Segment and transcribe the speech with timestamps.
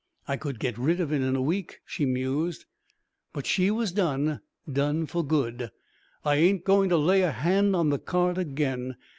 [0.27, 2.65] "I could get rid of it in a week," she mused.
[3.33, 5.69] But she was done done for good.
[6.25, 8.95] "I ain't going to lay a hand on the cart again!"